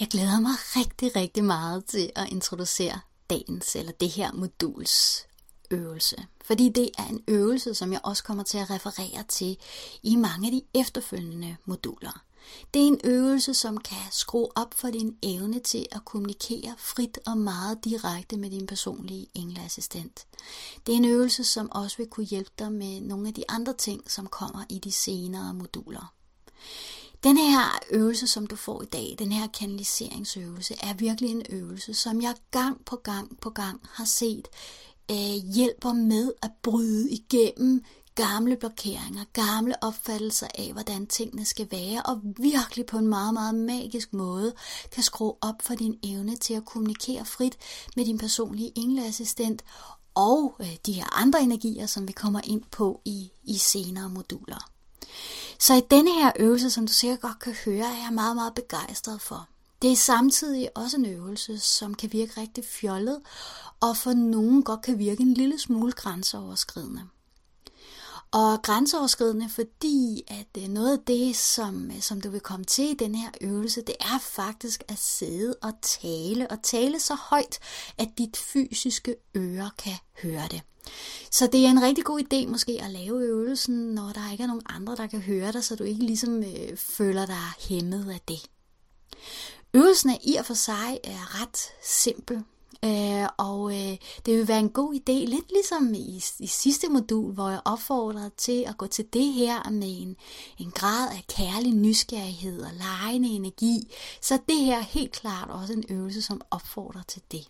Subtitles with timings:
[0.00, 3.00] Jeg glæder mig rigtig, rigtig meget til at introducere
[3.30, 5.26] dagens, eller det her moduls
[5.70, 6.26] øvelse.
[6.44, 9.56] Fordi det er en øvelse, som jeg også kommer til at referere til
[10.02, 12.24] i mange af de efterfølgende moduler.
[12.74, 17.18] Det er en øvelse, som kan skrue op for din evne til at kommunikere frit
[17.26, 20.26] og meget direkte med din personlige engleassistent.
[20.86, 23.72] Det er en øvelse, som også vil kunne hjælpe dig med nogle af de andre
[23.72, 26.14] ting, som kommer i de senere moduler.
[27.24, 31.94] Den her øvelse, som du får i dag, den her kanaliseringsøvelse, er virkelig en øvelse,
[31.94, 34.48] som jeg gang på gang på gang har set
[35.10, 42.02] øh, hjælper med at bryde igennem gamle blokeringer, gamle opfattelser af, hvordan tingene skal være,
[42.02, 44.54] og virkelig på en meget, meget magisk måde
[44.92, 47.56] kan skrue op for din evne til at kommunikere frit
[47.96, 49.62] med din personlige engleassistent
[50.14, 54.68] og øh, de her andre energier, som vi kommer ind på i, i senere moduler.
[55.62, 58.54] Så i denne her øvelse, som du sikkert godt kan høre, er jeg meget, meget
[58.54, 59.48] begejstret for.
[59.82, 63.20] Det er samtidig også en øvelse, som kan virke rigtig fjollet,
[63.80, 67.02] og for nogen godt kan virke en lille smule grænseoverskridende.
[68.32, 72.90] Og grænseoverskridende, fordi at øh, noget af det, som, øh, som du vil komme til
[72.90, 77.58] i den her øvelse, det er faktisk at sidde og tale, og tale så højt,
[77.98, 80.60] at dit fysiske øre kan høre det.
[81.30, 84.48] Så det er en rigtig god idé måske at lave øvelsen, når der ikke er
[84.48, 88.20] nogen andre, der kan høre dig, så du ikke ligesom øh, føler dig hæmmet af
[88.28, 88.40] det.
[89.74, 92.44] Øvelsen er i og for sig er ret simpel,
[92.84, 97.32] Øh, og øh, det vil være en god idé, lidt ligesom i, i sidste modul,
[97.34, 100.16] hvor jeg opfordrede til at gå til det her med en,
[100.58, 105.72] en grad af kærlig nysgerrighed og lejende energi, så det her er helt klart også
[105.72, 107.46] en øvelse, som opfordrer til det.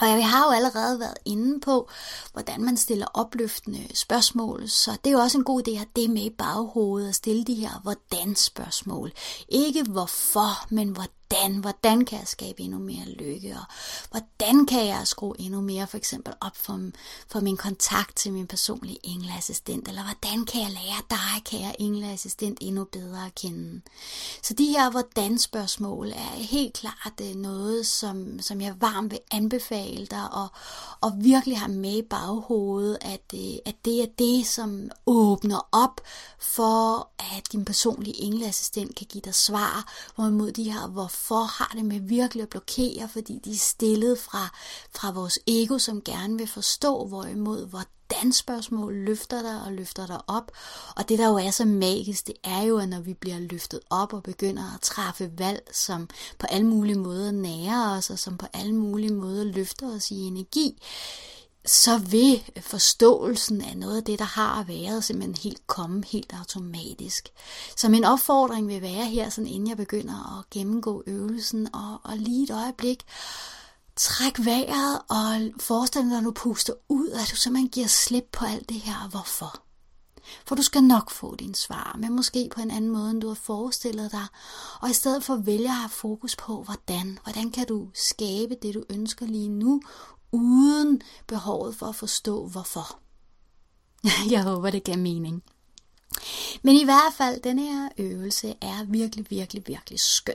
[0.00, 1.88] Og jeg har jo allerede været inde på,
[2.32, 5.88] hvordan man stiller opløftende spørgsmål, så det er jo også en god idé at have
[5.96, 9.12] det med i baghovedet at stille de her hvordan spørgsmål.
[9.48, 13.64] Ikke hvorfor, men hvordan hvordan, hvordan kan jeg skabe endnu mere lykke, og
[14.10, 16.80] hvordan kan jeg skrue endnu mere for eksempel op for,
[17.28, 22.58] for min kontakt til min personlige engleassistent, eller hvordan kan jeg lære dig, kære engleassistent,
[22.60, 23.80] endnu bedre at kende.
[24.42, 29.20] Så de her hvordan spørgsmål er helt klart øh, noget, som, som jeg varmt vil
[29.30, 30.48] anbefale dig, og,
[31.00, 36.00] og virkelig har med i baghovedet, at, øh, at det er det, som åbner op
[36.38, 41.72] for, at din personlige engleassistent kan give dig svar, hvorimod de her hvor for har
[41.74, 44.48] det med virkelig at blokere, fordi de er stillet fra,
[44.94, 50.20] fra vores ego, som gerne vil forstå, hvorimod hvordan spørgsmål løfter dig og løfter dig
[50.26, 50.52] op.
[50.96, 53.80] Og det, der jo er så magisk, det er jo, at når vi bliver løftet
[53.90, 56.08] op og begynder at træffe valg, som
[56.38, 60.14] på alle mulige måder nærer os, og som på alle mulige måder løfter os i
[60.14, 60.82] energi,
[61.68, 67.28] så vil forståelsen af noget af det, der har været, simpelthen helt komme helt automatisk.
[67.76, 72.16] Så min opfordring vil være her, sådan inden jeg begynder at gennemgå øvelsen, og, og
[72.16, 73.04] lige et øjeblik,
[73.96, 78.44] træk vejret og forestil dig, når du puster ud, at du simpelthen giver slip på
[78.44, 79.62] alt det her, hvorfor.
[80.46, 83.28] For du skal nok få din svar, men måske på en anden måde, end du
[83.28, 84.26] har forestillet dig.
[84.80, 87.18] Og i stedet for vælge at have fokus på, hvordan.
[87.22, 89.80] Hvordan kan du skabe det, du ønsker lige nu,
[90.32, 92.98] uden behovet for at forstå hvorfor.
[94.30, 95.42] Jeg håber, det giver mening.
[96.62, 100.34] Men i hvert fald, den her øvelse er virkelig, virkelig, virkelig skøn.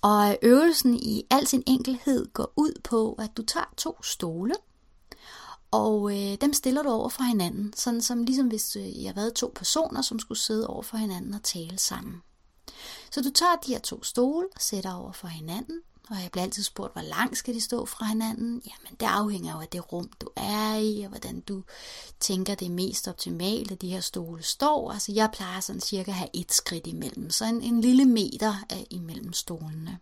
[0.00, 4.54] Og øvelsen i al sin enkelhed går ud på, at du tager to stole,
[5.70, 9.30] og øh, dem stiller du over for hinanden, sådan som ligesom hvis øh, jeg havde
[9.30, 12.22] to personer, som skulle sidde over for hinanden og tale sammen.
[13.10, 15.80] Så du tager de her to stole og sætter over for hinanden,
[16.10, 18.62] og jeg bliver altid spurgt, hvor langt skal de stå fra hinanden?
[18.66, 21.62] Jamen, det afhænger jo af det rum, du er i, og hvordan du
[22.20, 24.92] tænker, det er mest optimalt, at de her stole står.
[24.92, 28.54] Altså, jeg plejer sådan cirka at have et skridt imellem, så en, en lille meter
[28.70, 29.98] er imellem stolene.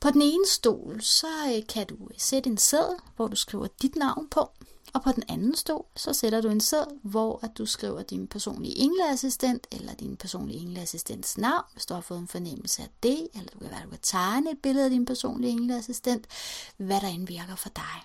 [0.00, 1.26] På den ene stol, så
[1.56, 4.50] øh, kan du øh, sætte en sæd, hvor du skriver dit navn på.
[4.94, 8.26] Og på den anden stol, så sætter du en seddel, hvor at du skriver din
[8.26, 13.28] personlige engleassistent, eller din personlige engleassistents navn, hvis du har fået en fornemmelse af det,
[13.34, 16.26] eller du kan være, du kan tegne et billede af din personlige engleassistent,
[16.76, 18.02] hvad der indvirker for dig.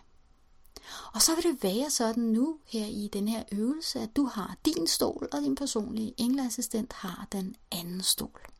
[1.13, 4.57] Og så vil det være sådan nu her i den her øvelse, at du har
[4.65, 8.52] din stol, og din personlige engleassistent har den anden stol.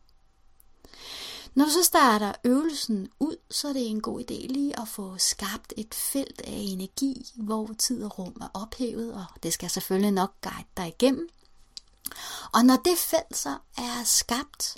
[1.55, 5.17] Når du så starter øvelsen ud, så er det en god idé lige at få
[5.17, 10.11] skabt et felt af energi, hvor tid og rum er ophævet, og det skal selvfølgelig
[10.11, 11.29] nok guide dig igennem.
[12.53, 14.75] Og når det felt så er skabt,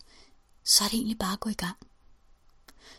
[0.64, 1.78] så er det egentlig bare at gå i gang.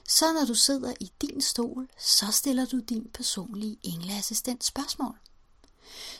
[0.08, 5.18] Så når du sidder i din stol, så stiller du din personlige engleassistent spørgsmål.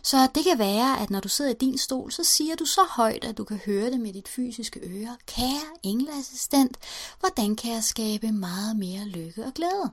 [0.03, 2.81] Så det kan være, at når du sidder i din stol, så siger du så
[2.91, 5.17] højt, at du kan høre det med dit fysiske øre.
[5.27, 6.77] Kære engleassistent,
[7.21, 9.91] hvordan kan jeg skabe meget mere lykke og glæde?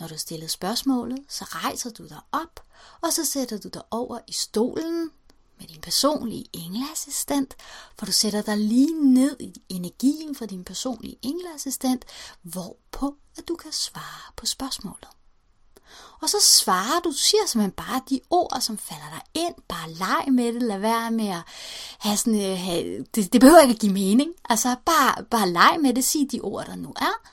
[0.00, 2.60] Når du stiller spørgsmålet, så rejser du dig op,
[3.00, 5.10] og så sætter du dig over i stolen
[5.58, 7.56] med din personlige engleassistent,
[7.98, 12.04] for du sætter dig lige ned i energien fra din personlige engleassistent,
[12.42, 15.08] hvorpå at du kan svare på spørgsmålet.
[16.22, 19.54] Og så svarer du, du siger simpelthen bare de ord, som falder dig ind.
[19.68, 21.42] Bare leg med det, lad være med at
[21.98, 24.30] have sådan, uh, have, det, det behøver ikke at give mening.
[24.48, 27.30] Altså bare, bare leg med det, sig de ord, der nu er.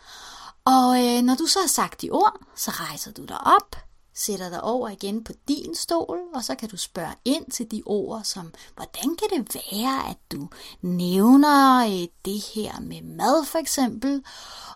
[0.65, 3.75] Og øh, når du så har sagt de ord, så rejser du dig op,
[4.13, 7.83] sætter dig over igen på din stol, og så kan du spørge ind til de
[7.85, 10.49] ord, som hvordan kan det være, at du
[10.81, 14.23] nævner øh, det her med mad for eksempel,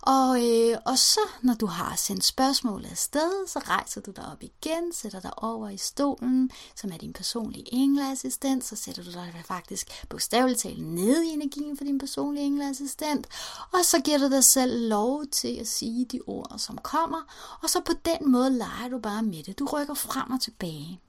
[0.02, 4.44] og, øh, og så, når du har sendt spørgsmålet afsted, så rejser du dig op
[4.44, 9.44] igen, sætter dig over i stolen, som er din personlige engleassistent, så sætter du dig
[9.46, 13.28] faktisk bogstaveligt talt ned i energien for din personlige engleassistent,
[13.74, 17.22] og så giver du dig selv lov til at sige de ord, som kommer,
[17.64, 19.60] og så på den måde leger du bare med det.
[19.60, 21.00] Du rykker frem og tilbage.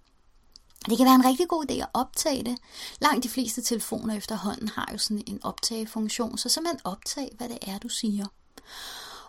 [0.87, 2.58] Det kan være en rigtig god idé at optage det.
[3.00, 7.58] Langt de fleste telefoner efterhånden har jo sådan en optagefunktion, så simpelthen optag, hvad det
[7.62, 8.26] er, du siger.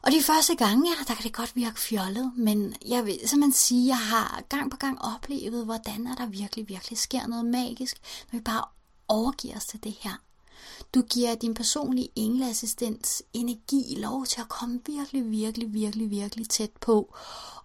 [0.02, 3.52] Og de første gange, ja, der kan det godt virke fjollet, men jeg vil simpelthen
[3.52, 7.46] sige, at jeg har gang på gang oplevet, hvordan er der virkelig, virkelig sker noget
[7.46, 7.98] magisk,
[8.32, 8.64] når vi bare
[9.08, 10.22] overgiver os til det her.
[10.94, 16.72] Du giver din personlige engleassistens energi lov til at komme virkelig, virkelig, virkelig, virkelig tæt
[16.82, 17.16] på,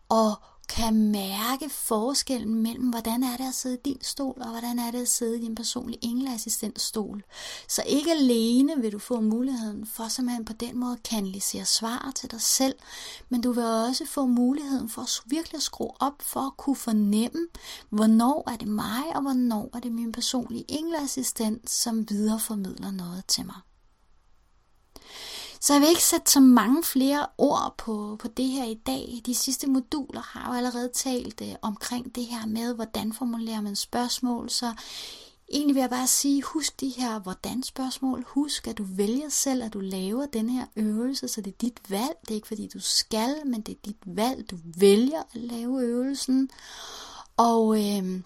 [0.09, 0.35] og
[0.69, 4.91] kan mærke forskellen mellem, hvordan er det at sidde i din stol, og hvordan er
[4.91, 7.25] det at sidde i din personlige engleassistentstol.
[7.69, 12.31] Så ikke alene vil du få muligheden for simpelthen på den måde kanalisere svar til
[12.31, 12.75] dig selv,
[13.29, 17.47] men du vil også få muligheden for at virkelig skrue op for at kunne fornemme,
[17.91, 23.47] hvornår er det mig, og hvornår er det min personlige engleassistent, som videreformidler noget til
[23.47, 23.57] mig.
[25.65, 29.23] Så jeg vil ikke sætte så mange flere ord på, på det her i dag.
[29.27, 33.77] De sidste moduler har jo allerede talt øh, omkring det her med, hvordan formulerer man
[33.77, 34.51] spørgsmål.
[34.51, 34.73] Så
[35.53, 38.25] egentlig vil jeg bare sige, husk de her hvordan spørgsmål.
[38.27, 41.81] Husk, at du vælger selv, at du laver den her øvelse, så det er dit
[41.89, 42.17] valg.
[42.21, 44.51] Det er ikke fordi du skal, men det er dit valg.
[44.51, 46.51] Du vælger at lave øvelsen.
[47.37, 48.21] Og øh,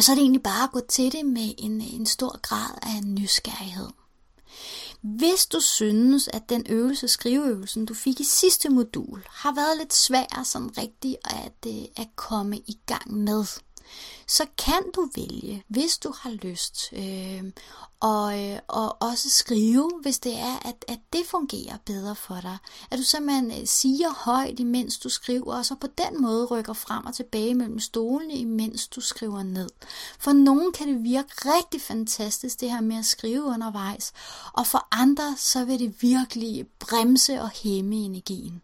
[0.00, 3.04] så er det egentlig bare at gå til det med en, en stor grad af
[3.04, 3.88] nysgerrighed.
[5.00, 9.94] Hvis du synes, at den øvelse, skriveøvelsen, du fik i sidste modul, har været lidt
[9.94, 13.44] svær sådan rigtig at, øh, at komme i gang med,
[14.26, 17.44] så kan du vælge, hvis du har lyst, øh,
[18.00, 22.58] og, øh, og også skrive, hvis det er, at, at det fungerer bedre for dig.
[22.90, 26.72] At du simpelthen øh, siger højt, imens du skriver, og så på den måde rykker
[26.72, 29.68] frem og tilbage mellem stolene, imens du skriver ned.
[30.18, 34.12] For nogen kan det virke rigtig fantastisk, det her med at skrive undervejs,
[34.52, 38.62] og for andre, så vil det virkelig bremse og hæmme energien.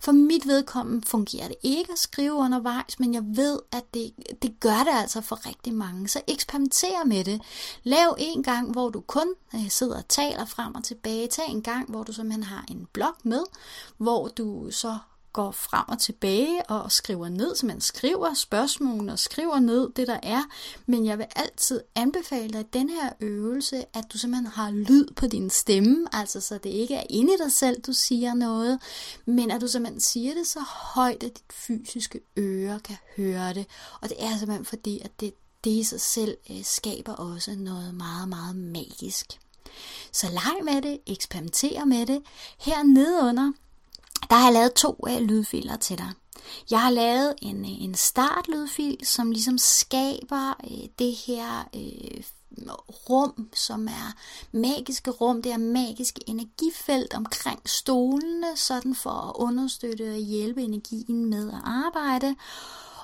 [0.00, 4.12] For mit vedkommende fungerer det ikke at skrive undervejs, men jeg ved, at det,
[4.42, 6.08] det gør det altså for rigtig mange.
[6.08, 7.42] Så eksperimenter med det.
[7.82, 11.26] Lav en gang, hvor du kun øh, sidder og taler frem og tilbage.
[11.26, 13.44] Tag en gang, hvor du simpelthen har en blog med,
[13.98, 14.98] hvor du så
[15.34, 20.06] går frem og tilbage og skriver ned, så man skriver spørgsmålene og skriver ned det,
[20.06, 20.42] der er.
[20.86, 25.06] Men jeg vil altid anbefale dig i den her øvelse, at du simpelthen har lyd
[25.16, 28.80] på din stemme, altså så det ikke er inde i dig selv, du siger noget,
[29.26, 30.60] men at du simpelthen siger det så
[30.94, 33.66] højt, at dit fysiske øre kan høre det.
[34.00, 37.94] Og det er simpelthen fordi, at det, det i sig selv øh, skaber også noget
[37.94, 39.26] meget, meget magisk.
[40.12, 42.22] Så leg med det, eksperimenter med det.
[42.58, 43.52] Her nedenunder,
[44.30, 46.10] der har jeg lavet to øh, lydfiler til dig.
[46.70, 52.22] Jeg har lavet en, øh, en startlydfil, som ligesom skaber øh, det her øh,
[53.10, 54.14] rum, som er
[54.52, 61.24] magiske rum, det er magiske energifelt omkring stolene, sådan for at understøtte og hjælpe energien
[61.24, 62.34] med at arbejde.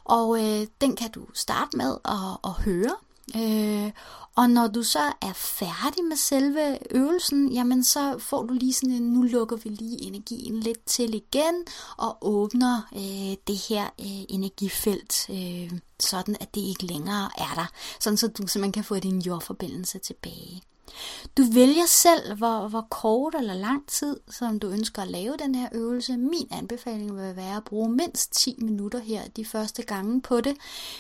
[0.05, 2.97] Og øh, den kan du starte med at, at høre.
[3.37, 3.93] Øh,
[4.37, 8.95] og når du så er færdig med selve øvelsen, jamen så får du lige sådan
[8.95, 11.65] en, nu lukker vi lige energien lidt til igen,
[11.97, 17.71] og åbner øh, det her øh, energifelt, øh, sådan at det ikke længere er der.
[18.01, 20.63] Sådan så du simpelthen kan få din jordforbindelse tilbage.
[21.37, 25.55] Du vælger selv, hvor, hvor kort eller lang tid, som du ønsker at lave den
[25.55, 26.17] her øvelse.
[26.17, 30.57] Min anbefaling vil være at bruge mindst 10 minutter her de første gange på det,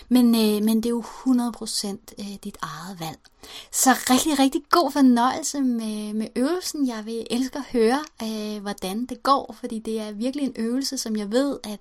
[0.09, 3.19] men, øh, men det er jo 100% øh, dit eget valg.
[3.73, 6.89] Så rigtig, rigtig god fornøjelse med, med øvelsen.
[6.89, 10.99] Jeg vil elske at høre, øh, hvordan det går, fordi det er virkelig en øvelse,
[10.99, 11.79] som jeg ved, at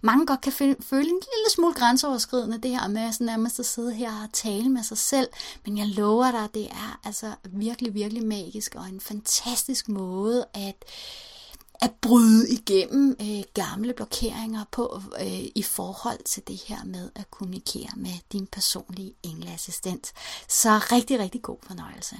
[0.00, 3.66] mange godt kan føle, føle en lille smule grænseoverskridende, det her med sådan nærmest at
[3.66, 5.28] sidde her og tale med sig selv.
[5.66, 10.84] Men jeg lover dig, det er altså virkelig, virkelig magisk og en fantastisk måde at
[11.82, 17.30] at bryde igennem øh, gamle blokeringer på øh, i forhold til det her med at
[17.30, 20.12] kommunikere med din personlige engleassistent.
[20.48, 22.16] Så rigtig, rigtig god fornøjelse.